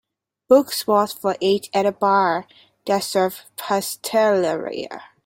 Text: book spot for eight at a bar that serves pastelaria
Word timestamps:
book 0.49 0.71
spot 0.71 1.11
for 1.13 1.35
eight 1.41 1.69
at 1.75 1.85
a 1.85 1.91
bar 1.91 2.47
that 2.87 3.03
serves 3.03 3.43
pastelaria 3.55 5.01